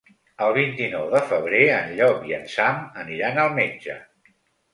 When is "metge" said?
3.61-4.01